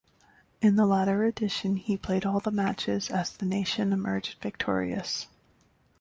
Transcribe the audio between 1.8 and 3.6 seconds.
played all the matches as the